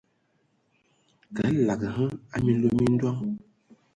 Kəlag 1.35 1.81
hm 1.95 2.11
a 2.33 2.37
minlo 2.43 2.67
mi 2.77 2.85
ndoŋ! 2.93 3.17